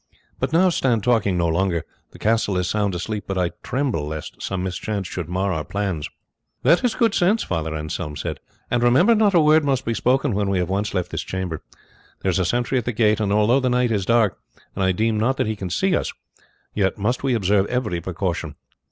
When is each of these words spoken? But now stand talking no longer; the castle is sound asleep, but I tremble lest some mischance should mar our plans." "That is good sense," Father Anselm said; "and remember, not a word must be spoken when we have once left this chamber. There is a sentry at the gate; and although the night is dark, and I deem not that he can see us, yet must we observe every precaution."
But 0.39 0.51
now 0.51 0.69
stand 0.69 1.03
talking 1.03 1.37
no 1.37 1.47
longer; 1.47 1.85
the 2.09 2.17
castle 2.17 2.57
is 2.57 2.67
sound 2.67 2.95
asleep, 2.95 3.25
but 3.27 3.37
I 3.37 3.51
tremble 3.61 4.07
lest 4.07 4.41
some 4.41 4.63
mischance 4.63 5.07
should 5.07 5.29
mar 5.29 5.53
our 5.53 5.63
plans." 5.63 6.09
"That 6.63 6.83
is 6.83 6.95
good 6.95 7.13
sense," 7.13 7.43
Father 7.43 7.75
Anselm 7.75 8.15
said; 8.15 8.39
"and 8.71 8.81
remember, 8.81 9.13
not 9.13 9.35
a 9.35 9.39
word 9.39 9.63
must 9.63 9.85
be 9.85 9.93
spoken 9.93 10.33
when 10.33 10.49
we 10.49 10.57
have 10.57 10.69
once 10.69 10.95
left 10.95 11.11
this 11.11 11.21
chamber. 11.21 11.61
There 12.23 12.31
is 12.31 12.39
a 12.39 12.45
sentry 12.45 12.79
at 12.79 12.85
the 12.85 12.91
gate; 12.91 13.19
and 13.19 13.31
although 13.31 13.59
the 13.59 13.69
night 13.69 13.91
is 13.91 14.03
dark, 14.07 14.39
and 14.73 14.83
I 14.83 14.91
deem 14.91 15.19
not 15.19 15.37
that 15.37 15.45
he 15.45 15.55
can 15.55 15.69
see 15.69 15.95
us, 15.95 16.11
yet 16.73 16.97
must 16.97 17.21
we 17.21 17.35
observe 17.35 17.67
every 17.67 18.01
precaution." 18.01 18.55